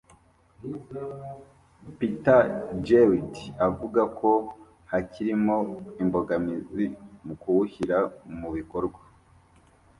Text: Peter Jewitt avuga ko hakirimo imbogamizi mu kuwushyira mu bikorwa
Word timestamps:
Peter 1.97 2.41
Jewitt 2.85 3.35
avuga 3.67 4.01
ko 4.19 4.29
hakirimo 4.91 5.57
imbogamizi 6.01 6.85
mu 7.25 7.33
kuwushyira 7.41 7.97
mu 8.39 8.49
bikorwa 8.57 9.01